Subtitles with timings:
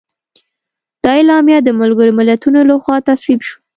[1.03, 3.57] دا اعلامیه د ملګرو ملتونو لخوا تصویب شوه.